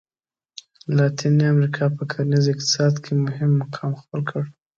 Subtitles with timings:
[0.95, 4.41] لاتیني امریکا په کرنیز اقتصاد کې مهم مقام خپل کړ.